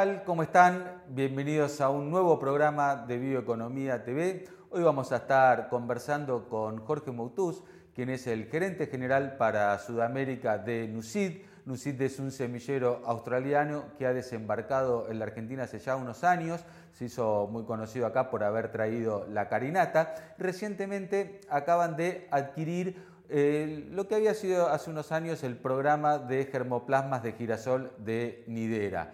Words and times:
tal? 0.00 0.24
¿Cómo 0.24 0.42
están? 0.42 1.02
Bienvenidos 1.08 1.78
a 1.82 1.90
un 1.90 2.10
nuevo 2.10 2.38
programa 2.38 2.96
de 2.96 3.18
Bioeconomía 3.18 4.02
TV. 4.02 4.48
Hoy 4.70 4.82
vamos 4.82 5.12
a 5.12 5.16
estar 5.16 5.68
conversando 5.68 6.48
con 6.48 6.78
Jorge 6.78 7.10
Moutuz, 7.10 7.62
quien 7.94 8.08
es 8.08 8.26
el 8.26 8.46
gerente 8.46 8.86
general 8.86 9.36
para 9.36 9.78
Sudamérica 9.78 10.56
de 10.56 10.88
Nucid. 10.88 11.42
Nucid 11.66 12.00
es 12.00 12.18
un 12.18 12.30
semillero 12.30 13.02
australiano 13.04 13.92
que 13.98 14.06
ha 14.06 14.14
desembarcado 14.14 15.10
en 15.10 15.18
la 15.18 15.26
Argentina 15.26 15.64
hace 15.64 15.78
ya 15.78 15.96
unos 15.96 16.24
años. 16.24 16.64
Se 16.94 17.04
hizo 17.04 17.46
muy 17.52 17.64
conocido 17.64 18.06
acá 18.06 18.30
por 18.30 18.42
haber 18.42 18.72
traído 18.72 19.26
la 19.28 19.50
carinata. 19.50 20.14
Recientemente 20.38 21.42
acaban 21.50 21.96
de 21.96 22.26
adquirir 22.30 23.04
lo 23.28 24.08
que 24.08 24.14
había 24.14 24.32
sido 24.32 24.70
hace 24.70 24.88
unos 24.88 25.12
años 25.12 25.44
el 25.44 25.58
programa 25.58 26.16
de 26.16 26.46
germoplasmas 26.46 27.22
de 27.22 27.32
girasol 27.32 27.92
de 27.98 28.44
Nidera. 28.46 29.12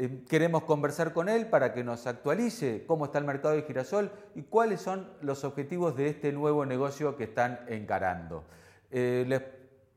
Eh, 0.00 0.22
queremos 0.28 0.62
conversar 0.62 1.12
con 1.12 1.28
él 1.28 1.48
para 1.48 1.72
que 1.72 1.82
nos 1.82 2.06
actualice 2.06 2.84
cómo 2.86 3.06
está 3.06 3.18
el 3.18 3.24
mercado 3.24 3.56
de 3.56 3.62
girasol 3.62 4.12
y 4.36 4.42
cuáles 4.42 4.80
son 4.80 5.10
los 5.22 5.42
objetivos 5.42 5.96
de 5.96 6.06
este 6.06 6.30
nuevo 6.30 6.64
negocio 6.64 7.16
que 7.16 7.24
están 7.24 7.58
encarando. 7.66 8.44
Eh, 8.92 9.24
les 9.26 9.42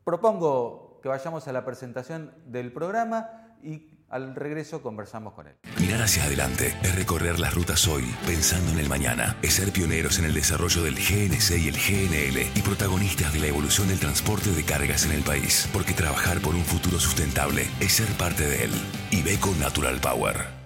propongo 0.04 0.91
que 1.02 1.10
vayamos 1.10 1.48
a 1.48 1.54
la 1.54 1.66
presentación 1.66 2.34
del 2.46 2.72
programa 2.72 3.30
y 3.64 3.92
al 4.10 4.36
regreso 4.36 4.82
conversamos 4.82 5.34
con 5.34 5.48
él. 5.48 5.56
Mirar 5.80 6.02
hacia 6.02 6.26
adelante 6.26 6.76
es 6.84 6.96
recorrer 6.96 7.40
las 7.40 7.54
rutas 7.54 7.88
hoy 7.88 8.04
pensando 8.28 8.72
en 8.72 8.80
el 8.80 8.90
mañana. 8.90 9.38
Es 9.42 9.54
ser 9.54 9.72
pioneros 9.72 10.20
en 10.20 10.26
el 10.26 10.34
desarrollo 10.34 10.84
del 10.84 10.96
GNC 10.96 11.58
y 11.58 11.70
el 11.70 11.76
GNL 11.76 12.58
y 12.58 12.62
protagonistas 12.62 13.34
de 13.34 13.40
la 13.40 13.48
evolución 13.48 13.88
del 13.88 14.00
transporte 14.00 14.52
de 14.52 14.64
cargas 14.64 15.06
en 15.06 15.14
el 15.14 15.24
país. 15.24 15.70
Porque 15.72 15.94
trabajar 15.94 16.40
por 16.42 16.56
un 16.56 16.66
futuro 16.66 17.00
sustentable 17.00 17.68
es 17.80 17.94
ser 17.94 18.10
parte 18.18 18.46
de 18.46 18.66
él. 18.66 18.72
Ibeco 19.12 19.56
Natural 19.60 20.00
Power. 20.02 20.61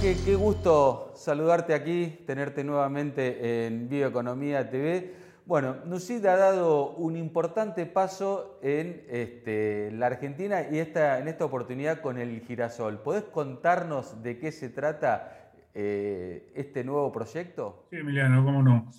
Qué 0.00 0.34
gusto 0.34 1.12
saludarte 1.14 1.74
aquí, 1.74 2.20
tenerte 2.26 2.64
nuevamente 2.64 3.66
en 3.66 3.86
Bioeconomía 3.90 4.70
TV. 4.70 5.14
Bueno, 5.44 5.76
Nucid 5.84 6.24
ha 6.24 6.36
dado 6.36 6.92
un 6.92 7.16
importante 7.16 7.84
paso 7.84 8.58
en 8.62 9.02
este, 9.10 9.90
la 9.92 10.06
Argentina 10.06 10.62
y 10.70 10.78
esta, 10.78 11.18
en 11.18 11.28
esta 11.28 11.44
oportunidad 11.44 12.00
con 12.00 12.16
el 12.16 12.40
girasol. 12.40 13.02
¿Podés 13.02 13.24
contarnos 13.24 14.22
de 14.22 14.38
qué 14.38 14.52
se 14.52 14.70
trata 14.70 15.52
eh, 15.74 16.50
este 16.54 16.82
nuevo 16.82 17.12
proyecto? 17.12 17.86
Sí, 17.90 17.96
Emiliano, 17.96 18.42
cómo 18.42 18.62
no. 18.62 18.90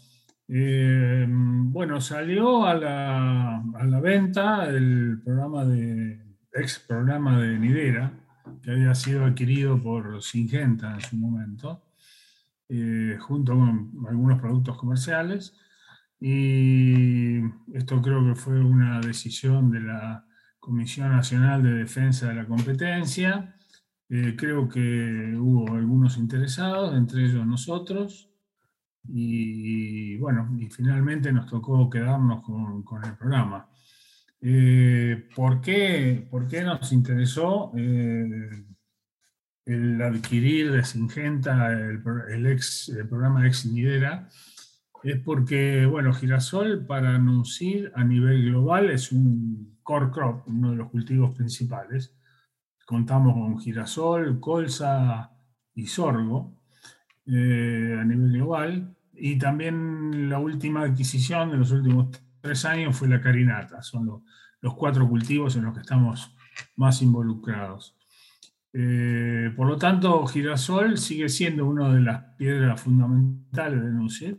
Eh, 0.49 1.25
bueno, 1.27 1.99
salió 1.99 2.63
a 2.65 2.75
la, 2.75 3.57
a 3.57 3.85
la, 3.85 3.99
venta 4.01 4.65
el 4.65 5.19
programa 5.23 5.65
de, 5.65 6.19
ex 6.53 6.77
programa 6.87 7.41
de 7.41 7.57
Nidera, 7.57 8.20
que 8.61 8.71
había 8.71 8.93
sido 8.95 9.25
adquirido 9.25 9.81
por 9.81 10.21
Singenta 10.21 10.93
en 10.93 11.01
su 11.01 11.15
momento, 11.17 11.83
eh, 12.69 13.17
junto 13.19 13.53
con 13.53 13.91
algunos 14.07 14.39
productos 14.39 14.77
comerciales. 14.77 15.55
Y 16.19 17.39
esto 17.73 18.01
creo 18.01 18.23
que 18.25 18.35
fue 18.35 18.59
una 18.59 18.99
decisión 19.01 19.71
de 19.71 19.81
la 19.81 20.25
Comisión 20.59 21.09
Nacional 21.09 21.63
de 21.63 21.73
Defensa 21.73 22.27
de 22.27 22.35
la 22.35 22.45
Competencia. 22.45 23.55
Eh, 24.07 24.35
creo 24.37 24.69
que 24.69 25.35
hubo 25.35 25.73
algunos 25.73 26.17
interesados, 26.17 26.95
entre 26.95 27.25
ellos 27.25 27.45
nosotros. 27.45 28.29
Y 29.07 30.17
bueno, 30.17 30.55
y 30.59 30.69
finalmente 30.69 31.31
nos 31.31 31.47
tocó 31.47 31.89
quedarnos 31.89 32.43
con, 32.43 32.83
con 32.83 33.03
el 33.03 33.17
programa. 33.17 33.67
Eh, 34.43 35.29
¿por, 35.35 35.61
qué, 35.61 36.27
¿por, 36.29 36.47
qué, 36.47 36.63
nos 36.63 36.91
interesó 36.91 37.71
eh, 37.77 38.65
el 39.65 40.01
adquirir 40.01 40.71
de 40.71 40.83
Singenta 40.83 41.71
el, 41.71 42.47
ex, 42.47 42.91
programa 43.07 43.45
Ex 43.47 43.67
Nidera? 43.67 44.27
Es 45.03 45.19
porque, 45.19 45.85
bueno, 45.85 46.13
girasol 46.13 46.85
para 46.85 47.15
anunciar 47.15 47.91
a 47.95 48.03
nivel 48.03 48.45
global 48.45 48.89
es 48.89 49.11
un 49.11 49.79
core 49.83 50.11
crop, 50.11 50.47
uno 50.47 50.71
de 50.71 50.77
los 50.77 50.89
cultivos 50.89 51.35
principales. 51.35 52.15
Contamos 52.85 53.33
con 53.33 53.59
girasol, 53.59 54.39
colza 54.39 55.31
y 55.75 55.87
sorgo 55.87 56.61
eh, 57.27 57.97
a 57.99 58.03
nivel 58.03 58.33
global. 58.33 58.95
Y 59.13 59.37
también 59.37 60.29
la 60.29 60.39
última 60.39 60.83
adquisición 60.83 61.51
de 61.51 61.57
los 61.57 61.71
últimos 61.71 62.09
tres 62.41 62.65
años 62.65 62.95
fue 62.95 63.07
la 63.07 63.21
carinata. 63.21 63.81
Son 63.81 64.05
los, 64.05 64.21
los 64.61 64.75
cuatro 64.75 65.07
cultivos 65.07 65.55
en 65.55 65.65
los 65.65 65.73
que 65.73 65.81
estamos 65.81 66.35
más 66.75 67.01
involucrados. 67.01 67.97
Eh, 68.73 69.51
por 69.55 69.67
lo 69.67 69.77
tanto, 69.77 70.25
girasol 70.27 70.97
sigue 70.97 71.27
siendo 71.29 71.65
una 71.65 71.93
de 71.93 72.01
las 72.01 72.23
piedras 72.37 72.81
fundamentales 72.81 73.83
de 73.83 73.91
NUCID, 73.91 74.35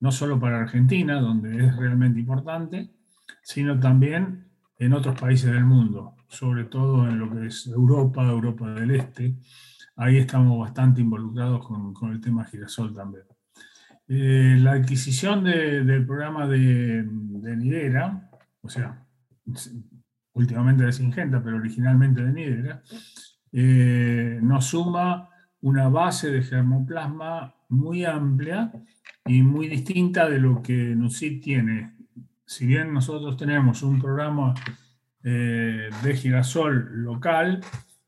no 0.00 0.12
solo 0.12 0.38
para 0.38 0.60
Argentina, 0.60 1.20
donde 1.20 1.66
es 1.66 1.76
realmente 1.76 2.20
importante, 2.20 2.94
sino 3.42 3.78
también 3.80 4.48
en 4.78 4.92
otros 4.92 5.18
países 5.18 5.50
del 5.52 5.64
mundo, 5.64 6.14
sobre 6.28 6.64
todo 6.64 7.08
en 7.08 7.18
lo 7.18 7.30
que 7.30 7.46
es 7.46 7.66
Europa, 7.66 8.24
Europa 8.24 8.72
del 8.74 8.92
Este. 8.92 9.36
Ahí 9.96 10.18
estamos 10.18 10.58
bastante 10.58 11.00
involucrados 11.00 11.66
con, 11.66 11.94
con 11.94 12.12
el 12.12 12.20
tema 12.20 12.44
girasol 12.44 12.94
también. 12.94 13.24
Eh, 14.06 14.56
la 14.60 14.72
adquisición 14.72 15.44
del 15.44 16.04
programa 16.04 16.46
de, 16.46 17.04
de 17.04 17.56
Nidera, 17.56 18.30
o 18.60 18.68
sea, 18.68 19.02
últimamente 20.34 20.84
de 20.84 20.92
Singenta, 20.92 21.42
pero 21.42 21.56
originalmente 21.56 22.22
de 22.22 22.32
Nidera, 22.32 22.82
eh, 23.50 24.38
nos 24.42 24.66
suma 24.66 25.30
una 25.62 25.88
base 25.88 26.30
de 26.30 26.42
germoplasma 26.42 27.54
muy 27.70 28.04
amplia 28.04 28.70
y 29.24 29.42
muy 29.42 29.68
distinta 29.68 30.28
de 30.28 30.38
lo 30.38 30.62
que 30.62 30.94
NUCID 30.94 31.42
tiene. 31.42 31.94
Si 32.44 32.66
bien 32.66 32.92
nosotros 32.92 33.38
tenemos 33.38 33.82
un 33.82 33.98
programa 33.98 34.52
eh, 35.22 35.88
de 36.02 36.14
girasol 36.14 37.02
local, 37.02 37.62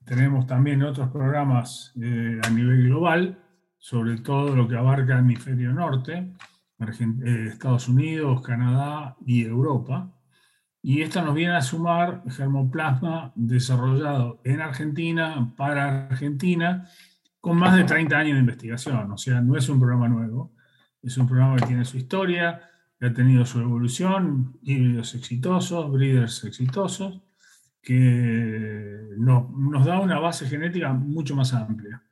tenemos 0.05 0.47
también 0.47 0.83
otros 0.83 1.09
programas 1.11 1.95
a 1.97 2.51
nivel 2.51 2.85
global, 2.85 3.39
sobre 3.87 4.17
todo 4.17 4.57
lo 4.57 4.67
que 4.67 4.75
abarca 4.75 5.13
el 5.13 5.21
hemisferio 5.21 5.73
norte, 5.73 6.33
Estados 6.81 7.87
Unidos, 7.87 8.43
Canadá 8.43 9.17
y 9.25 9.45
Europa. 9.45 10.13
Y 10.83 11.03
esto 11.03 11.23
nos 11.23 11.37
viene 11.37 11.55
a 11.55 11.63
sumar 11.63 12.25
germoplasma 12.29 13.31
desarrollado 13.37 14.41
en 14.43 14.61
Argentina, 14.61 15.55
para 15.57 16.09
Argentina, 16.09 16.89
con 17.41 17.59
más 17.59 17.77
de 17.77 17.85
30 17.85 18.19
años 18.19 18.35
de 18.35 18.41
investigación. 18.41 19.13
O 19.13 19.19
sea, 19.19 19.41
no 19.41 19.57
es 19.57 19.69
un 19.69 19.79
programa 19.79 20.09
nuevo, 20.09 20.57
es 21.01 21.17
un 21.17 21.29
programa 21.29 21.55
que 21.55 21.67
tiene 21.67 21.85
su 21.85 21.97
historia, 21.97 22.61
que 22.99 23.07
ha 23.07 23.15
tenido 23.15 23.47
su 23.47 23.61
evolución, 23.61 24.59
híbridos 24.65 25.15
exitosos, 25.15 25.93
breeders 25.93 26.43
exitosos, 26.43 27.23
que 27.81 29.11
nos 29.17 29.85
da 29.85 30.01
una 30.01 30.19
base 30.19 30.45
genética 30.49 30.93
mucho 30.93 31.37
más 31.37 31.55
amplia. 31.55 32.03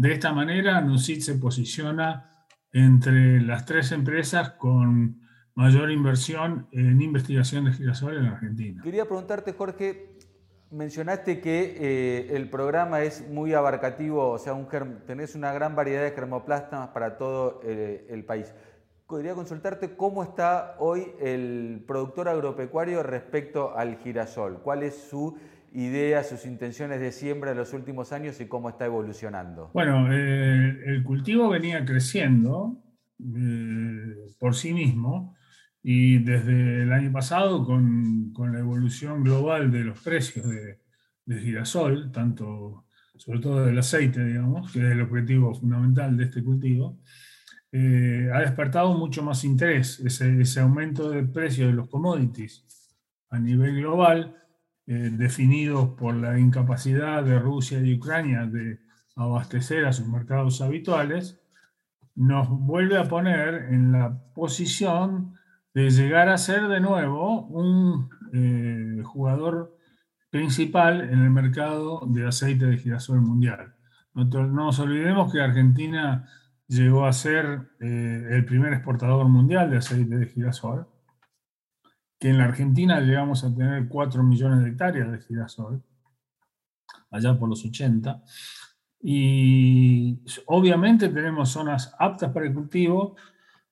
De 0.00 0.14
esta 0.14 0.32
manera, 0.32 0.80
NUCID 0.80 1.20
se 1.20 1.34
posiciona 1.34 2.46
entre 2.72 3.42
las 3.42 3.66
tres 3.66 3.92
empresas 3.92 4.52
con 4.52 5.20
mayor 5.54 5.90
inversión 5.90 6.68
en 6.72 7.02
investigación 7.02 7.66
de 7.66 7.72
girasol 7.72 8.16
en 8.16 8.24
Argentina. 8.24 8.82
Quería 8.82 9.04
preguntarte, 9.04 9.52
Jorge, 9.52 10.16
mencionaste 10.70 11.42
que 11.42 11.76
eh, 11.78 12.34
el 12.34 12.48
programa 12.48 13.02
es 13.02 13.28
muy 13.28 13.52
abarcativo, 13.52 14.30
o 14.30 14.38
sea, 14.38 14.54
un 14.54 14.68
tenés 15.06 15.34
una 15.34 15.52
gran 15.52 15.76
variedad 15.76 16.04
de 16.04 16.12
germoplasmas 16.12 16.88
para 16.94 17.18
todo 17.18 17.60
eh, 17.62 18.06
el 18.08 18.24
país. 18.24 18.54
Quería 19.06 19.34
consultarte 19.34 19.96
cómo 19.96 20.22
está 20.22 20.76
hoy 20.78 21.12
el 21.20 21.84
productor 21.86 22.30
agropecuario 22.30 23.02
respecto 23.02 23.76
al 23.76 23.98
girasol. 23.98 24.62
¿Cuál 24.62 24.82
es 24.82 24.94
su 24.94 25.36
idea, 25.72 26.24
sus 26.24 26.46
intenciones 26.46 27.00
de 27.00 27.12
siembra 27.12 27.52
en 27.52 27.56
los 27.56 27.72
últimos 27.72 28.12
años 28.12 28.40
y 28.40 28.46
cómo 28.46 28.68
está 28.68 28.86
evolucionando? 28.86 29.70
Bueno, 29.72 30.12
eh, 30.12 30.82
el 30.86 31.02
cultivo 31.02 31.48
venía 31.48 31.84
creciendo 31.84 32.82
por 34.38 34.54
sí 34.54 34.72
mismo 34.72 35.36
y 35.82 36.18
desde 36.18 36.82
el 36.82 36.92
año 36.92 37.12
pasado, 37.12 37.64
con, 37.64 38.32
con 38.32 38.52
la 38.52 38.60
evolución 38.60 39.22
global 39.22 39.70
de 39.70 39.84
los 39.84 40.00
precios 40.00 40.48
de, 40.48 40.80
de, 41.24 41.40
girasol, 41.40 42.12
tanto, 42.12 42.86
sobre 43.16 43.40
todo 43.40 43.64
del 43.64 43.78
aceite, 43.78 44.24
digamos, 44.24 44.72
que 44.72 44.80
es 44.80 44.92
el 44.92 45.00
objetivo 45.00 45.54
fundamental 45.54 46.16
de 46.16 46.24
este 46.24 46.42
cultivo, 46.42 46.98
eh, 47.72 48.28
ha 48.32 48.40
despertado 48.40 48.94
mucho 48.94 49.22
más 49.22 49.44
interés. 49.44 50.00
Ese, 50.00 50.40
ese, 50.40 50.60
aumento 50.60 51.10
del 51.10 51.30
precio 51.30 51.66
de 51.66 51.72
los 51.72 51.88
commodities 51.88 52.66
a 53.30 53.38
nivel 53.38 53.76
global, 53.76 54.36
eh, 54.90 55.10
definidos 55.12 55.90
por 55.90 56.16
la 56.16 56.36
incapacidad 56.36 57.22
de 57.22 57.38
Rusia 57.38 57.78
y 57.78 57.94
Ucrania 57.94 58.44
de 58.46 58.80
abastecer 59.14 59.84
a 59.84 59.92
sus 59.92 60.08
mercados 60.08 60.60
habituales, 60.62 61.40
nos 62.16 62.48
vuelve 62.48 62.98
a 62.98 63.04
poner 63.04 63.68
en 63.70 63.92
la 63.92 64.20
posición 64.34 65.34
de 65.74 65.90
llegar 65.90 66.28
a 66.28 66.36
ser 66.38 66.66
de 66.66 66.80
nuevo 66.80 67.46
un 67.46 68.10
eh, 68.32 69.00
jugador 69.04 69.78
principal 70.28 71.02
en 71.02 71.22
el 71.22 71.30
mercado 71.30 72.00
de 72.08 72.26
aceite 72.26 72.66
de 72.66 72.76
girasol 72.76 73.20
mundial. 73.20 73.76
No, 74.12 74.24
nos 74.24 74.80
olvidemos 74.80 75.32
que 75.32 75.40
Argentina 75.40 76.26
llegó 76.66 77.06
a 77.06 77.12
ser 77.12 77.70
eh, 77.78 78.26
el 78.30 78.44
primer 78.44 78.72
exportador 78.72 79.28
mundial 79.28 79.70
de 79.70 79.76
aceite 79.76 80.16
de 80.16 80.26
girasol, 80.26 80.88
que 82.20 82.28
en 82.28 82.38
la 82.38 82.44
Argentina 82.44 83.00
llegamos 83.00 83.42
a 83.42 83.52
tener 83.52 83.88
4 83.88 84.22
millones 84.22 84.62
de 84.62 84.70
hectáreas 84.70 85.10
de 85.10 85.18
girasol, 85.20 85.82
allá 87.10 87.36
por 87.36 87.48
los 87.48 87.64
80, 87.64 88.22
y 89.02 90.18
obviamente 90.46 91.08
tenemos 91.08 91.48
zonas 91.48 91.94
aptas 91.98 92.30
para 92.30 92.46
el 92.46 92.52
cultivo, 92.52 93.16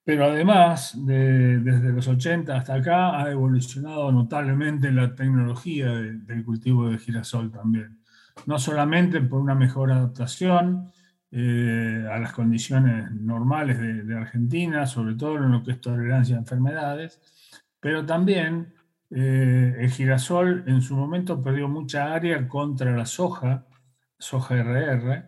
pero 0.02 0.24
además, 0.24 0.94
desde 1.04 1.92
los 1.92 2.08
80 2.08 2.56
hasta 2.56 2.74
acá, 2.74 3.20
ha 3.20 3.30
evolucionado 3.30 4.10
notablemente 4.10 4.90
la 4.90 5.14
tecnología 5.14 5.92
del 5.92 6.44
cultivo 6.46 6.88
de 6.88 6.98
girasol 6.98 7.52
también. 7.52 7.98
No 8.46 8.58
solamente 8.58 9.20
por 9.20 9.42
una 9.42 9.54
mejor 9.54 9.92
adaptación 9.92 10.90
eh, 11.30 12.08
a 12.10 12.18
las 12.18 12.32
condiciones 12.32 13.10
normales 13.10 13.78
de, 13.78 14.16
Argentina, 14.16 14.86
sobre 14.86 15.14
todo 15.14 15.36
en 15.36 15.52
lo 15.52 15.62
que 15.62 15.72
es 15.72 15.80
tolerancia 15.82 16.36
a 16.36 16.38
enfermedades, 16.38 17.20
pero 17.80 18.04
también 18.04 18.74
eh, 19.10 19.76
el 19.78 19.90
girasol 19.90 20.64
en 20.66 20.82
su 20.82 20.96
momento 20.96 21.42
perdió 21.42 21.68
mucha 21.68 22.14
área 22.14 22.46
contra 22.48 22.96
la 22.96 23.06
soja, 23.06 23.66
soja 24.18 24.56
RR, 24.56 25.24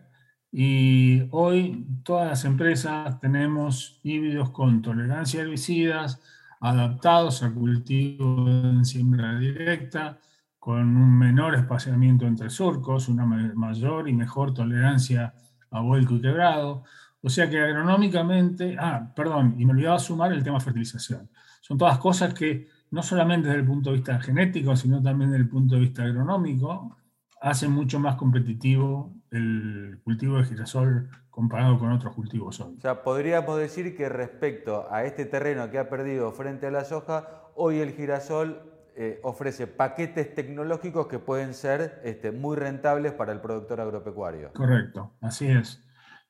y 0.51 1.23
hoy 1.31 1.87
todas 2.03 2.27
las 2.27 2.45
empresas 2.45 3.19
tenemos 3.19 3.99
híbridos 4.03 4.49
con 4.49 4.81
tolerancia 4.81 5.39
a 5.39 5.43
herbicidas, 5.43 6.21
adaptados 6.59 7.41
a 7.43 7.53
cultivo 7.53 8.47
en 8.47 8.85
siembra 8.85 9.39
directa, 9.39 10.19
con 10.59 10.95
un 10.95 11.17
menor 11.17 11.55
espaciamiento 11.55 12.27
entre 12.27 12.49
surcos, 12.49 13.07
una 13.09 13.25
mayor 13.25 14.07
y 14.07 14.13
mejor 14.13 14.53
tolerancia 14.53 15.33
a 15.71 15.81
vuelco 15.81 16.15
y 16.15 16.21
quebrado. 16.21 16.83
O 17.21 17.29
sea 17.29 17.49
que 17.49 17.59
agronómicamente, 17.59 18.75
ah, 18.79 19.11
perdón, 19.15 19.55
y 19.57 19.65
me 19.65 19.71
olvidaba 19.71 19.97
sumar 19.97 20.33
el 20.33 20.43
tema 20.43 20.59
fertilización. 20.59 21.29
Son 21.61 21.77
todas 21.77 21.97
cosas 21.99 22.33
que 22.33 22.67
no 22.91 23.01
solamente 23.01 23.47
desde 23.47 23.61
el 23.61 23.67
punto 23.67 23.91
de 23.91 23.97
vista 23.97 24.19
genético, 24.19 24.75
sino 24.75 25.01
también 25.01 25.31
desde 25.31 25.43
el 25.43 25.49
punto 25.49 25.75
de 25.75 25.81
vista 25.81 26.03
agronómico, 26.03 26.97
hacen 27.39 27.71
mucho 27.71 27.99
más 27.99 28.15
competitivo 28.15 29.13
el 29.31 29.99
cultivo 30.03 30.37
de 30.37 30.43
girasol 30.43 31.09
comparado 31.29 31.79
con 31.79 31.91
otros 31.91 32.13
cultivos 32.13 32.59
hoy. 32.59 32.75
O 32.77 32.81
sea, 32.81 33.03
podríamos 33.03 33.57
decir 33.57 33.95
que 33.95 34.09
respecto 34.09 34.87
a 34.91 35.05
este 35.05 35.25
terreno 35.25 35.71
que 35.71 35.79
ha 35.79 35.89
perdido 35.89 36.31
frente 36.33 36.67
a 36.67 36.71
la 36.71 36.83
soja, 36.83 37.27
hoy 37.55 37.79
el 37.79 37.93
girasol 37.93 38.61
eh, 38.95 39.19
ofrece 39.23 39.67
paquetes 39.67 40.35
tecnológicos 40.35 41.07
que 41.07 41.17
pueden 41.17 41.53
ser 41.53 42.01
este, 42.03 42.31
muy 42.31 42.57
rentables 42.57 43.13
para 43.13 43.31
el 43.31 43.39
productor 43.39 43.79
agropecuario. 43.79 44.51
Correcto, 44.53 45.13
así 45.21 45.47
es. 45.47 45.81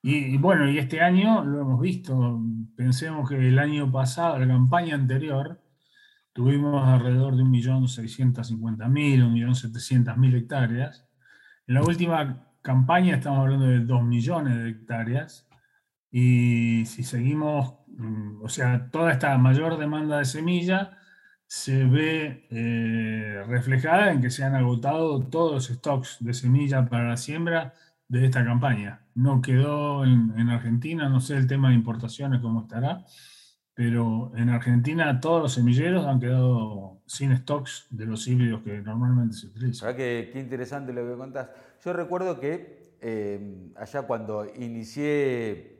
Y, 0.03 0.38
bueno, 0.38 0.69
y 0.69 0.80
este 0.80 1.01
año 1.01 1.44
lo 1.44 1.62
hemos 1.62 1.80
visto, 1.80 2.42
pensemos 2.75 3.30
que 3.30 3.36
el 3.36 3.59
año 3.59 3.92
pasado, 3.92 4.39
la 4.39 4.48
campaña 4.48 4.95
anterior, 4.95 5.62
tuvimos 6.33 6.88
alrededor 6.88 7.36
de 7.36 7.44
1.650.000, 7.44 8.88
1.700.000 8.88 10.36
hectáreas. 10.38 11.07
En 11.68 11.75
la 11.75 11.83
última 11.83 12.48
campaña 12.62 13.15
estamos 13.15 13.39
hablando 13.42 13.68
de 13.68 13.80
2 13.80 14.03
millones 14.03 14.57
de 14.57 14.69
hectáreas 14.69 15.48
y 16.12 16.86
si 16.86 17.03
seguimos, 17.03 17.75
mm, 17.88 18.44
o 18.44 18.50
sea, 18.50 18.89
toda 18.92 19.12
esta 19.12 19.38
mayor 19.38 19.77
demanda 19.77 20.19
de 20.19 20.25
semilla 20.25 20.98
se 21.48 21.86
ve 21.86 22.48
eh, 22.51 23.44
reflejada 23.48 24.12
en 24.12 24.21
que 24.21 24.30
se 24.30 24.44
han 24.44 24.56
agotado 24.56 25.21
todos 25.27 25.53
los 25.53 25.77
stocks 25.77 26.18
de 26.21 26.33
semilla 26.33 26.88
para 26.89 27.09
la 27.09 27.18
siembra 27.18 27.74
de 28.12 28.25
esta 28.25 28.44
campaña. 28.44 29.02
No 29.16 29.42
quedó 29.42 30.04
en, 30.04 30.34
en 30.38 30.50
Argentina, 30.50 31.08
no 31.08 31.22
sé 31.22 31.38
el 31.38 31.48
tema 31.48 31.69
de 31.69 31.75
importaciones 31.75 32.42
cómo 32.42 32.63
estará, 32.63 33.06
pero 33.74 34.34
en 34.36 34.50
Argentina 34.50 35.22
todos 35.22 35.42
los 35.42 35.54
semilleros 35.54 36.06
han 36.06 36.19
quedado 36.19 37.02
sin 37.06 37.36
stocks 37.38 37.88
de 37.90 38.06
los 38.06 38.28
híbridos 38.28 38.63
que 38.63 38.81
normalmente 38.81 39.38
se 39.38 39.48
utilizan. 39.48 39.96
qué 39.96 40.31
interesante 40.36 40.92
lo 40.92 41.10
que 41.10 41.18
contás. 41.18 41.50
Yo 41.84 41.94
recuerdo 41.94 42.38
que 42.38 42.98
eh, 43.00 43.72
allá 43.78 44.02
cuando 44.02 44.46
inicié 44.56 45.80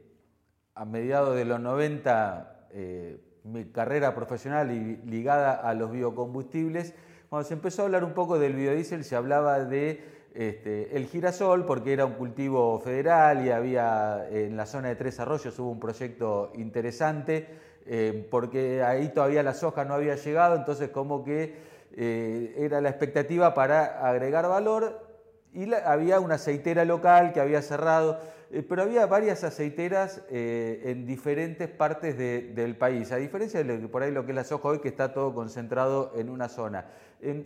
a 0.74 0.86
mediados 0.86 1.36
de 1.36 1.44
los 1.44 1.60
90 1.60 2.70
eh, 2.72 3.22
mi 3.44 3.66
carrera 3.66 4.16
profesional 4.16 4.70
ligada 5.06 5.54
a 5.54 5.74
los 5.74 5.92
biocombustibles, 5.92 6.96
cuando 7.28 7.46
se 7.46 7.56
empezó 7.56 7.82
a 7.82 7.86
hablar 7.86 8.06
un 8.06 8.14
poco 8.14 8.40
del 8.40 8.56
biodiesel 8.56 9.04
se 9.04 9.18
hablaba 9.18 9.66
de 9.66 10.21
este, 10.34 10.96
el 10.96 11.08
girasol 11.08 11.66
porque 11.66 11.94
era 11.94 12.06
un 12.06 12.14
cultivo 12.14 12.80
federal 12.80 13.46
y 13.46 13.52
había 13.52 14.28
en 14.30 14.56
la 14.56 14.66
zona 14.66 14.88
de 14.88 14.96
Tres 14.96 15.20
Arroyos 15.20 15.58
hubo 15.60 15.72
un 15.72 15.80
proyecto 15.80 16.52
interesante 16.56 17.48
eh, 17.86 18.28
porque 18.30 18.84
ahí 18.84 19.10
todavía 19.10 19.44
la 19.44 19.54
soja 19.54 19.86
no 19.86 19.96
había 19.96 20.16
llegado, 20.16 20.56
entonces 20.56 20.90
como 20.90 21.24
que 21.24 21.56
eh, 21.94 22.56
era 22.58 22.80
la 22.80 22.90
expectativa 22.90 23.54
para 23.54 24.08
agregar 24.08 24.48
valor 24.48 25.11
y 25.54 25.74
había 25.74 26.20
una 26.20 26.36
aceitera 26.36 26.86
local 26.86 27.34
que 27.34 27.40
había 27.40 27.62
cerrado, 27.62 28.20
eh, 28.52 28.64
pero 28.68 28.84
había 28.84 29.06
varias 29.06 29.44
aceiteras 29.44 30.22
en 30.30 31.06
diferentes 31.06 31.70
partes 31.70 32.18
del 32.18 32.76
país, 32.78 33.12
a 33.12 33.18
diferencia 33.18 33.64
de 33.64 33.78
lo 33.78 33.92
por 33.92 34.04
ahí 34.04 34.12
lo 34.12 34.26
que 34.26 34.32
es 34.32 34.36
la 34.36 34.44
soja 34.44 34.70
hoy, 34.70 34.80
que 34.80 34.90
está 34.90 35.14
todo 35.14 35.34
concentrado 35.34 36.14
en 36.16 36.30
una 36.30 36.50
zona. 36.50 36.86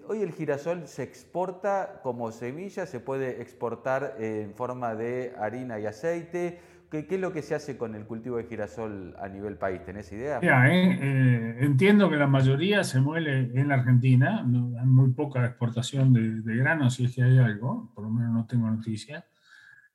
hoy 0.08 0.22
el 0.22 0.32
girasol 0.32 0.88
se 0.88 1.04
exporta 1.04 2.00
como 2.04 2.32
semilla, 2.32 2.86
se 2.86 3.00
puede 3.00 3.42
exportar 3.42 4.16
en 4.20 4.54
forma 4.54 4.96
de 4.96 5.34
harina 5.38 5.80
y 5.80 5.86
aceite. 5.86 6.60
¿Qué, 6.90 7.08
es 7.10 7.20
lo 7.20 7.34
que 7.34 7.42
se 7.42 7.56
hace 7.56 7.78
con 7.78 7.96
el 7.96 8.06
cultivo 8.06 8.38
de 8.38 8.46
girasol 8.46 9.16
a 9.20 9.28
nivel 9.28 9.58
país? 9.58 9.84
¿Tenés 9.84 10.12
idea? 10.12 10.40
Eh, 10.40 11.00
eh, 11.02 11.58
entiendo 11.62 12.10
que 12.10 12.16
la 12.16 12.28
mayoría 12.28 12.84
se 12.84 13.02
muele 13.02 13.52
en 13.54 13.70
la 13.70 13.76
Argentina, 13.76 14.40
hay 14.40 14.86
muy 14.86 15.12
poca 15.12 15.46
exportación 15.46 16.14
de, 16.14 16.56
granos, 16.56 16.96
si 16.96 17.06
es 17.06 17.16
que 17.16 17.24
hay 17.24 17.38
algo, 17.38 17.92
por 17.94 18.04
lo 18.04 18.10
menos 18.12 18.34
no 18.34 18.46
tengo 18.46 18.70
noticia. 18.70 19.26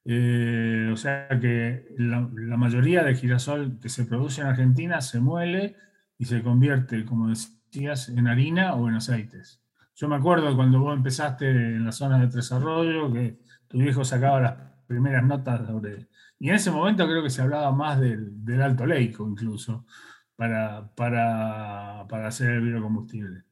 Eh, 0.04 0.88
o 0.92 0.97
sea 0.97 1.28
que 1.40 1.94
la, 1.99 2.20
mayoría 2.56 3.04
de 3.04 3.14
girasol 3.14 3.78
que 3.80 3.88
se 3.88 4.04
produce 4.04 4.40
en 4.40 4.47
Argentina 4.49 5.00
se 5.00 5.20
muele 5.20 5.76
y 6.18 6.25
se 6.25 6.42
convierte, 6.42 7.04
como 7.04 7.28
decías, 7.28 8.09
en 8.09 8.26
harina 8.26 8.75
o 8.75 8.88
en 8.88 8.94
aceites. 8.94 9.62
Yo 9.94 10.09
me 10.09 10.16
acuerdo 10.16 10.56
cuando 10.56 10.80
vos 10.80 10.97
empezaste 10.97 11.49
en 11.49 11.85
la 11.85 11.92
zona 11.92 12.18
de 12.18 12.28
Tres 12.28 12.50
Arroyos, 12.52 13.12
que 13.12 13.38
tu 13.68 13.78
viejo 13.78 14.04
sacaba 14.04 14.40
las 14.40 14.54
primeras 14.90 15.23
notas 15.23 15.64
sobre 15.68 16.09
y 16.40 16.49
en 16.49 16.56
ese 16.56 16.73
momento 16.73 17.06
creo 17.06 17.23
que 17.23 17.30
se 17.30 17.42
hablaba 17.42 17.70
más 17.70 18.00
del, 18.00 18.61
alto 18.61 18.85
leico 18.85 19.28
incluso 19.28 19.87
para, 20.35 20.90
para, 20.97 22.26
hacer 22.26 22.50
el 22.50 22.62
biocombustible. 22.62 23.44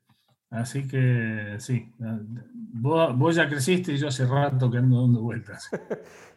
Así 0.50 0.88
que 0.88 1.56
sí, 1.58 1.94
vos, 2.48 3.36
ya 3.36 3.46
creciste 3.46 3.92
y 3.92 3.98
yo 3.98 4.08
hace 4.08 4.26
rato 4.26 4.70
que 4.70 4.78
ando 4.78 5.02
dando 5.02 5.22
vueltas. 5.22 5.70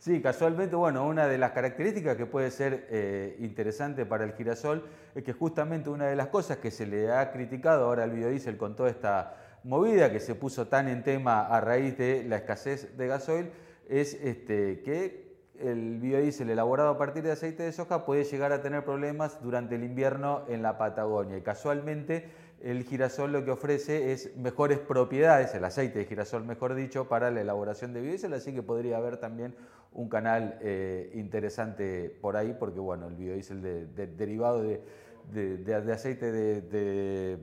Sí, 0.02 0.20
casualmente, 0.20 0.76
bueno, 0.76 1.06
una 1.06 1.28
de 1.28 1.38
las 1.38 1.52
características 1.52 2.18
que 2.18 2.26
puede 2.26 2.50
ser 2.50 2.88
eh, 2.90 3.38
interesante 3.40 4.04
para 4.04 4.24
el 4.24 4.34
girasol 4.34 4.84
es 5.14 5.24
que 5.24 5.32
justamente 5.32 5.92
una 5.92 6.08
de 6.08 6.16
las 6.16 6.30
cosas 6.30 6.58
que 6.58 6.72
se 6.72 6.88
le 6.88 7.12
ha 7.12 7.32
criticado 7.32 7.86
ahora 7.86 8.06
al 8.06 8.10
biodiesel 8.10 8.58
con 8.58 8.76
toda 8.76 8.90
esta 8.90 9.38
movida 9.64 10.12
que 10.12 10.20
se 10.20 10.34
puso 10.34 10.68
tan 10.70 10.88
en 10.88 11.04
tema 11.04 11.42
a 11.42 11.62
raíz 11.62 12.00
de 12.00 12.24
la 12.24 12.38
escasez 12.38 12.98
de 12.98 13.06
gasoil 13.06 13.52
es 13.90 14.14
este, 14.16 14.82
que 14.82 15.32
el 15.60 16.00
biodiesel 16.00 16.50
elaborado 16.50 16.90
a 16.90 16.98
partir 16.98 17.24
de 17.24 17.32
aceite 17.32 17.64
de 17.64 17.72
soja 17.72 18.06
puede 18.06 18.24
llegar 18.24 18.52
a 18.52 18.62
tener 18.62 18.84
problemas 18.84 19.42
durante 19.42 19.76
el 19.76 19.84
invierno 19.84 20.44
en 20.48 20.62
la 20.62 20.78
Patagonia. 20.78 21.38
Y 21.38 21.42
casualmente 21.42 22.30
el 22.62 22.84
girasol 22.84 23.32
lo 23.32 23.44
que 23.44 23.52
ofrece 23.52 24.12
es 24.12 24.36
mejores 24.38 24.80
propiedades, 24.80 25.54
el 25.56 25.66
aceite 25.66 26.00
de 26.00 26.06
girasol 26.06 26.44
mejor 26.46 26.76
dicho, 26.76 27.08
para 27.08 27.32
la 27.32 27.42
elaboración 27.42 27.94
de 27.94 28.02
biodiesel, 28.02 28.34
así 28.34 28.54
que 28.54 28.62
podría 28.62 28.98
haber 28.98 29.18
también 29.18 29.56
un 29.94 30.10
canal 30.10 30.58
eh, 30.62 31.12
interesante 31.16 32.10
por 32.22 32.38
ahí, 32.38 32.56
porque 32.58 32.80
bueno, 32.80 33.08
el 33.08 33.16
biodiesel 33.16 33.96
derivado 34.16 34.62
de, 34.64 35.94
aceite 35.94 36.32
de, 36.32 37.40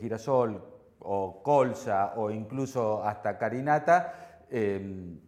girasol 0.00 0.62
o 1.00 1.42
colza 1.42 2.14
o 2.16 2.30
incluso 2.30 3.02
hasta 3.04 3.36
carinata, 3.36 4.33
eh, 4.50 5.18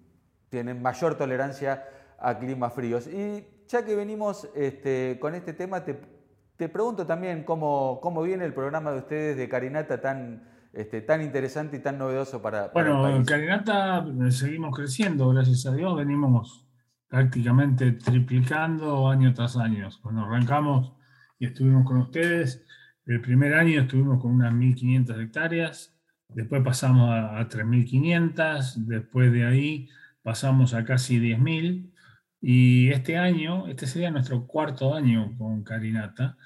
tienen 0.49 0.83
mayor 0.83 1.17
tolerancia 1.17 1.85
a 2.19 2.39
climas 2.39 2.73
fríos. 2.73 3.07
Y 3.07 3.45
ya 3.69 3.85
que 3.85 3.95
venimos 3.95 4.49
este, 4.55 5.19
con 5.21 5.35
este 5.35 5.53
tema, 5.53 5.85
te, 5.85 6.69
pregunto 6.69 7.07
también 7.07 7.45
cómo, 7.45 8.01
cómo, 8.01 8.23
viene 8.23 8.45
el 8.45 8.55
programa 8.55 8.93
de 8.93 8.99
ustedes 8.99 9.37
de 9.37 9.49
Carinata 9.49 10.01
tan, 10.01 10.49
este, 10.73 11.03
tan 11.03 11.23
interesante 11.23 11.77
y 11.77 11.81
tan 11.81 11.99
novedoso 11.99 12.41
para, 12.41 12.69
bueno, 12.69 13.09
en 13.09 13.25
Carinata 13.25 14.07
eh, 14.27 14.31
seguimos 14.31 14.75
creciendo, 14.75 15.29
gracias 15.31 15.67
a 15.67 15.75
Dios, 15.75 15.97
venimos 15.97 16.67
prácticamente 17.09 17.93
triplicando 17.93 19.09
año 19.09 19.33
tras 19.35 19.57
año. 19.57 19.89
Cuando 20.03 20.23
arrancamos 20.23 20.93
y 21.39 21.47
estuvimos 21.47 21.85
con 21.85 21.99
ustedes, 21.99 22.63
El 23.07 23.21
primer 23.21 23.55
año 23.55 23.83
estuvimos 23.83 24.21
con 24.21 24.33
unas 24.33 24.53
1.500 24.53 25.23
hectáreas, 25.23 25.96
después 26.29 26.63
pasamos 26.63 27.11
a, 27.11 27.39
a 27.39 27.49
3.500, 27.49 28.75
después 28.87 29.33
de 29.33 29.47
ahí 29.47 29.89
pasamos 30.23 30.75
a 30.75 30.85
casi 30.85 31.19
10.000 31.19 31.93
y 32.41 32.91
este 32.91 33.17
año, 33.17 33.67
este 33.67 33.87
sería 33.87 34.11
nuestro 34.11 34.47
cuarto 34.47 34.95
año 34.95 35.37
con 35.39 35.65
Carinata, 35.65 36.37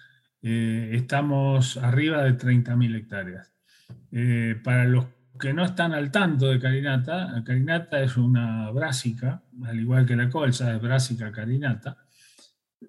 eh, 0.43 0.91
estamos 0.95 1.77
arriba 1.77 2.23
de 2.23 2.37
30.000 2.37 2.97
hectáreas. 2.97 3.53
Eh, 4.13 4.59
para 4.65 4.85
los 4.85 5.07
que 5.39 5.53
no 5.53 5.65
están 5.65 5.93
al 5.93 6.11
tanto 6.11 6.47
de 6.47 6.59
carinata, 6.59 7.43
carinata 7.45 8.01
es 8.03 8.17
una 8.17 8.71
brásica, 8.71 9.43
al 9.65 9.81
igual 9.81 10.07
que 10.07 10.17
la 10.17 10.29
colza 10.29 10.75
es 10.75 10.81
brásica 10.81 11.33
carinata. 11.33 11.97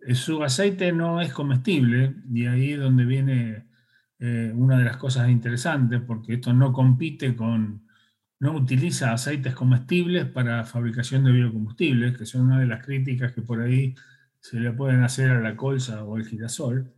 Eh, 0.05 0.15
su 0.15 0.43
aceite 0.43 0.91
no 0.91 1.21
es 1.21 1.33
comestible 1.33 2.15
y 2.33 2.45
ahí 2.45 2.73
es 2.73 2.79
donde 2.79 3.05
viene 3.05 3.65
una 4.21 4.77
de 4.77 4.85
las 4.85 4.97
cosas 4.97 5.29
interesantes, 5.29 5.99
porque 6.05 6.35
esto 6.35 6.53
no 6.53 6.71
compite 6.71 7.35
con, 7.35 7.87
no 8.39 8.53
utiliza 8.53 9.13
aceites 9.13 9.55
comestibles 9.55 10.25
para 10.25 10.63
fabricación 10.63 11.23
de 11.23 11.31
biocombustibles, 11.31 12.17
que 12.17 12.25
son 12.25 12.41
una 12.41 12.59
de 12.59 12.67
las 12.67 12.83
críticas 12.85 13.33
que 13.33 13.41
por 13.41 13.61
ahí 13.61 13.95
se 14.39 14.59
le 14.59 14.71
pueden 14.71 15.03
hacer 15.03 15.29
a 15.31 15.39
la 15.39 15.55
colza 15.55 16.03
o 16.03 16.15
al 16.15 16.25
girasol. 16.25 16.91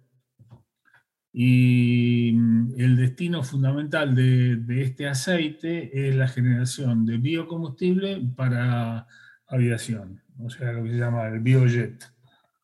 Y 1.34 2.32
mm, 2.34 2.74
el 2.78 2.96
destino 2.96 3.44
fundamental 3.44 4.16
de, 4.16 4.64
este 4.82 5.08
aceite 5.08 6.08
es 6.10 6.16
la 6.16 6.28
generación 6.28 7.06
de 7.06 7.18
biocombustible 7.18 8.22
para 8.36 9.08
aviación, 9.48 10.22
o 10.40 10.50
sea, 10.50 10.72
lo 10.72 10.84
que 10.84 10.92
se 10.92 10.98
llama 10.98 11.28
el 11.28 11.40
biojet. 11.40 12.10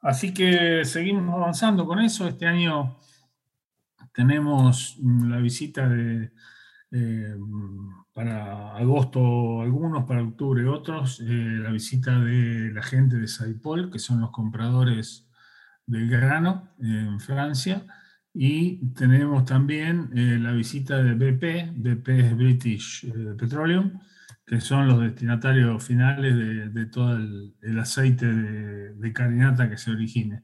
Así 0.01 0.33
que 0.33 0.85
seguimos 0.85 1.35
avanzando 1.35 1.85
con 1.85 1.99
eso. 1.99 2.27
Este 2.27 2.45
año 2.45 2.97
tenemos 4.13 4.97
mm, 5.01 5.29
la 5.29 5.37
visita 5.37 5.87
de, 5.87 6.31
eh, 6.91 7.35
para 8.13 8.75
agosto 8.75 9.61
algunos, 9.61 10.05
para 10.05 10.23
octubre 10.23 10.65
otros, 10.67 11.19
eh, 11.21 11.25
la 11.25 11.71
visita 11.71 12.19
de 12.19 12.71
la 12.73 12.83
gente 12.83 13.17
de 13.17 13.27
Saipol, 13.27 13.91
que 13.91 13.99
son 13.99 14.21
los 14.21 14.31
compradores 14.31 15.29
del 15.85 16.09
grano 16.09 16.69
en 16.79 17.19
Francia 17.19 17.85
y 18.33 18.91
tenemos 18.93 19.45
también 19.45 20.09
eh, 20.15 20.37
la 20.39 20.51
visita 20.51 21.01
de 21.01 21.13
BP, 21.13 21.73
BP 21.75 22.35
British 22.35 23.05
eh, 23.05 23.35
Petroleum, 23.37 23.99
que 24.45 24.61
son 24.61 24.87
los 24.87 25.01
destinatarios 25.01 25.83
finales 25.83 26.35
de, 26.73 26.85
todo 26.87 27.17
el, 27.17 27.79
aceite 27.79 28.25
de, 28.25 29.13
carinata 29.13 29.69
que 29.69 29.77
se 29.77 29.91
origine. 29.91 30.43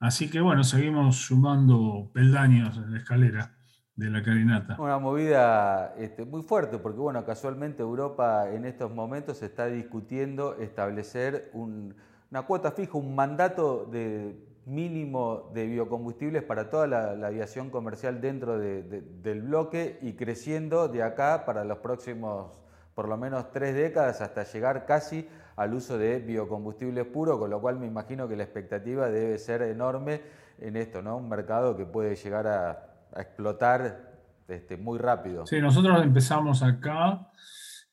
Así 0.00 0.30
que 0.30 0.40
bueno, 0.40 0.64
seguimos 0.64 1.16
sumando 1.16 2.10
peldaños 2.14 2.76
en 2.78 2.92
la 2.92 2.98
escalera 2.98 3.54
de 3.94 4.08
la 4.08 4.22
carinata. 4.22 4.76
Una 4.80 4.98
movida 4.98 5.94
este, 5.98 6.24
muy 6.24 6.42
fuerte, 6.42 6.78
porque 6.78 6.98
bueno, 6.98 7.22
casualmente 7.26 7.82
Europa 7.82 8.48
en 8.50 8.64
estos 8.64 8.90
momentos 8.90 9.42
está 9.42 9.66
discutiendo 9.66 10.56
establecer 10.56 11.50
una 11.52 12.42
cuota 12.46 12.70
fija, 12.72 12.96
un 12.96 13.14
mandato 13.14 13.84
de 13.84 14.42
mínimo 14.64 15.50
de 15.52 15.66
biocombustibles 15.66 16.44
para 16.44 16.70
toda 16.70 16.86
la, 16.86 17.26
aviación 17.26 17.68
comercial 17.68 18.22
dentro 18.22 18.58
del 18.58 19.42
bloque 19.42 19.98
y 20.00 20.14
creciendo 20.14 20.88
de 20.88 21.02
acá 21.02 21.44
para 21.44 21.62
los 21.64 21.78
próximos 21.78 22.58
por 23.00 23.08
lo 23.08 23.16
menos 23.16 23.50
tres 23.50 23.74
décadas 23.74 24.20
hasta 24.20 24.44
llegar 24.44 24.84
casi 24.84 25.26
al 25.56 25.72
uso 25.72 25.96
de 25.96 26.18
biocombustibles 26.18 27.06
puros, 27.06 27.38
con 27.38 27.48
lo 27.48 27.58
cual 27.58 27.78
me 27.78 27.86
imagino 27.86 28.28
que 28.28 28.36
la 28.36 28.42
expectativa 28.42 29.08
debe 29.08 29.38
ser 29.38 29.62
enorme 29.62 30.20
en 30.58 30.76
esto, 30.76 31.00
¿no? 31.00 31.16
Un 31.16 31.26
mercado 31.26 31.74
que 31.78 31.86
puede 31.86 32.14
llegar 32.14 32.46
a, 32.46 32.78
explotar 33.16 34.18
este, 34.46 34.76
muy 34.76 34.98
rápido. 34.98 35.46
Sí, 35.46 35.62
nosotros 35.62 36.02
empezamos 36.02 36.62
acá 36.62 37.30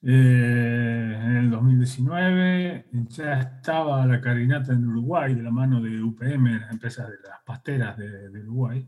eh, 0.01 1.21
en 1.23 1.37
el 1.37 1.51
2019 1.51 2.87
ya 3.07 3.39
estaba 3.39 4.05
la 4.05 4.19
carinata 4.19 4.73
en 4.73 4.85
Uruguay 4.89 5.33
de 5.35 5.41
la 5.41 5.51
mano 5.51 5.81
de 5.81 6.03
UPM, 6.03 6.59
las 6.59 6.69
empresas 6.73 7.07
de 7.07 7.15
las 7.29 7.39
pasteras 7.45 7.95
de, 7.95 8.41
Uruguay. 8.41 8.85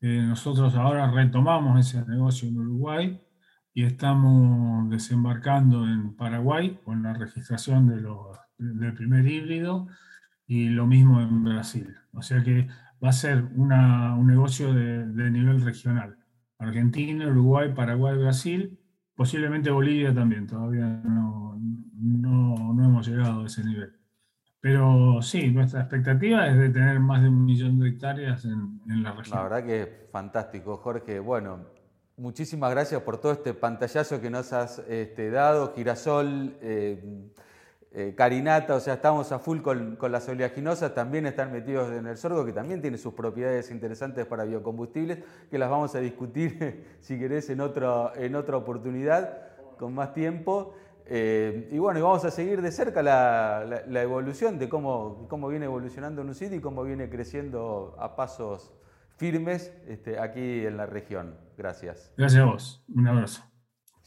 Eh, 0.00 0.22
nosotros 0.22 0.74
ahora 0.76 1.10
retomamos 1.10 1.78
ese 1.78 2.02
negocio 2.06 2.48
en 2.48 2.56
Uruguay 2.56 3.20
y 3.74 3.84
estamos 3.84 4.88
desembarcando 4.90 5.86
en 5.86 6.14
Paraguay 6.14 6.78
con 6.84 7.02
la 7.02 7.14
registración 7.14 7.86
de 7.88 8.00
los, 8.00 8.38
del 8.58 8.94
primer 8.94 9.26
híbrido 9.26 9.88
y 10.46 10.68
lo 10.68 10.86
mismo 10.86 11.20
en 11.20 11.44
Brasil. 11.44 11.94
O 12.12 12.22
sea 12.22 12.42
que 12.42 12.68
va 13.02 13.08
a 13.08 13.12
ser 13.12 13.44
una, 13.56 14.14
un 14.14 14.26
negocio 14.26 14.72
de, 14.74 15.06
de 15.06 15.30
nivel 15.30 15.62
regional. 15.62 16.18
Argentina, 16.58 17.26
Uruguay, 17.26 17.72
Paraguay, 17.74 18.16
Brasil 18.18 18.78
Posiblemente 19.14 19.70
Bolivia 19.70 20.14
también, 20.14 20.46
todavía 20.46 20.86
no, 21.04 21.58
no, 22.00 22.84
hemos 22.84 23.06
llegado 23.06 23.42
a 23.42 23.46
ese 23.46 23.62
nivel. 23.62 23.92
Pero 24.58 25.20
sí, 25.20 25.50
nuestra 25.50 25.82
expectativa 25.82 26.46
es 26.46 26.56
de 26.56 26.70
tener 26.70 26.98
más 26.98 27.22
de 27.22 27.28
un 27.28 27.44
millón 27.44 27.78
de 27.78 27.90
hectáreas 27.90 28.44
en, 28.44 28.80
la 29.02 29.12
región. 29.12 29.36
La 29.36 29.42
verdad 29.42 29.64
que 29.64 29.82
es 29.82 29.88
fantástico, 30.10 30.78
Jorge. 30.78 31.18
Bueno, 31.20 31.66
muchísimas 32.22 32.70
gracias 32.70 33.02
por 33.02 33.18
todo 33.18 33.32
este 33.32 33.52
pantallazo 33.52 34.20
que 34.20 34.30
nos 34.30 34.52
has 34.52 34.78
este, 34.88 35.28
dado. 35.30 35.72
Girasol, 35.74 36.56
eh, 36.62 37.02
eh, 37.90 38.14
carinata, 38.16 38.76
o 38.76 38.80
sea, 38.80 38.94
estamos 38.94 39.32
a 39.32 39.40
full 39.40 39.60
con, 39.60 39.98
las 40.08 40.28
oleaginosas, 40.28 40.94
también 40.94 41.26
están 41.26 41.52
metidos 41.52 41.90
en 41.90 42.06
el 42.06 42.16
sorgo, 42.16 42.46
que 42.46 42.52
también 42.52 42.80
tiene 42.80 42.96
sus 42.96 43.12
propiedades 43.12 43.72
interesantes 43.72 44.24
para 44.24 44.44
biocombustibles, 44.44 45.18
que 45.50 45.58
las 45.58 45.68
vamos 45.68 45.96
a 45.96 45.98
discutir, 45.98 46.84
si 47.00 47.18
querés, 47.18 47.50
en, 47.50 47.60
en 47.60 48.36
otra 48.36 48.56
oportunidad, 48.56 49.76
con 49.76 49.92
más 49.92 50.14
tiempo. 50.14 50.74
Eh, 51.06 51.68
y 51.72 51.78
bueno, 51.78 51.98
y 51.98 52.02
vamos 52.02 52.24
a 52.24 52.30
seguir 52.30 52.62
de 52.62 52.70
cerca 52.70 53.02
la, 53.02 53.82
evolución 54.00 54.60
de 54.60 54.68
cómo, 54.68 55.26
cómo 55.28 55.48
viene 55.48 55.64
evolucionando 55.64 56.22
Nucid 56.22 56.52
y 56.52 56.60
cómo 56.60 56.84
viene 56.84 57.10
creciendo 57.10 57.96
a 57.98 58.14
pasos 58.14 58.72
firmes 59.22 59.72
este, 59.86 60.18
aquí 60.18 60.66
en 60.66 60.76
la 60.76 60.84
región. 60.84 61.38
Gracias. 61.56 62.12
Gracias 62.16 62.42
a 62.42 62.44
vos. 62.44 62.84
Un 62.92 63.06
abrazo. 63.06 63.44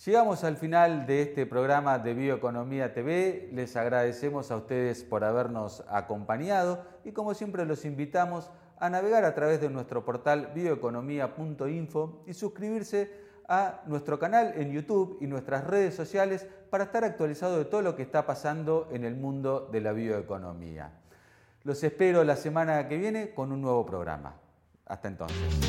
Llegamos 0.05 0.43
al 0.43 0.57
final 0.57 1.07
de 1.07 1.21
este 1.21 1.45
programa 1.45 1.99
de 1.99 2.13
Bioeconomía 2.13 2.93
TV. 2.93 3.47
Les 3.53 3.77
agradecemos 3.77 4.51
a 4.51 4.57
ustedes 4.57 5.05
por 5.05 5.23
habernos 5.23 5.85
acompañado 5.87 6.83
y 7.05 7.13
como 7.13 7.33
siempre 7.33 7.65
los 7.65 7.85
invitamos 7.85 8.51
a 8.77 8.89
navegar 8.89 9.23
a 9.23 9.33
través 9.33 9.61
de 9.61 9.69
nuestro 9.69 10.03
portal 10.03 10.51
bioeconomía.info 10.53 12.23
y 12.27 12.33
suscribirse 12.33 13.09
a 13.47 13.83
nuestro 13.85 14.19
canal 14.19 14.51
en 14.57 14.73
YouTube 14.73 15.19
y 15.21 15.27
nuestras 15.27 15.63
redes 15.63 15.95
sociales 15.95 16.45
para 16.69 16.83
estar 16.83 17.05
actualizado 17.05 17.57
de 17.57 17.63
todo 17.63 17.81
lo 17.81 17.95
que 17.95 18.03
está 18.03 18.25
pasando 18.25 18.89
en 18.91 19.05
el 19.05 19.15
mundo 19.15 19.69
de 19.71 19.79
la 19.79 19.93
bioeconomía. 19.93 20.91
Los 21.63 21.81
espero 21.85 22.25
la 22.25 22.35
semana 22.35 22.89
que 22.89 22.97
viene 22.97 23.33
con 23.33 23.53
un 23.53 23.61
nuevo 23.61 23.85
programa. 23.85 24.41
Hasta 24.85 25.07
entonces. 25.07 25.65